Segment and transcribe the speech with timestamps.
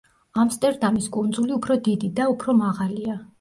[0.43, 3.21] ამსტერდამის კუნძული უფრო დიდი და უფრო მაღალია.